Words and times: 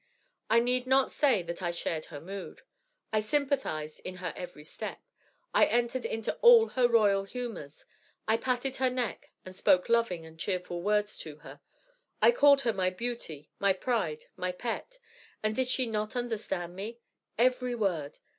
I 0.49 0.59
need 0.59 0.87
not 0.87 1.11
say 1.11 1.43
that 1.43 1.61
I 1.61 1.69
shared 1.69 2.05
her 2.05 2.19
mood. 2.19 2.63
I 3.13 3.19
sympathized 3.21 3.99
in 3.99 4.15
her 4.15 4.33
every 4.35 4.63
step. 4.63 4.99
I 5.53 5.65
entered 5.67 6.07
into 6.07 6.33
all 6.41 6.69
her 6.69 6.87
royal 6.87 7.25
humors. 7.25 7.85
I 8.27 8.37
patted 8.37 8.77
her 8.77 8.89
neck 8.89 9.29
and 9.45 9.55
spoke 9.55 9.89
loving 9.89 10.25
and 10.25 10.39
cheerful 10.39 10.81
words 10.81 11.19
to 11.19 11.35
her. 11.45 11.61
I 12.19 12.31
called 12.31 12.61
her 12.61 12.73
my 12.73 12.89
beauty, 12.89 13.51
my 13.59 13.73
pride, 13.73 14.25
my 14.35 14.51
pet. 14.51 14.97
And 15.43 15.55
did 15.55 15.67
she 15.67 15.85
not 15.85 16.15
understand 16.15 16.75
me? 16.75 16.97
Every 17.37 17.75
word! 17.75 18.17